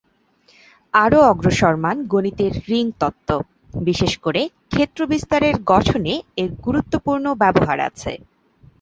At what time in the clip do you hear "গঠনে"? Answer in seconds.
5.67-6.13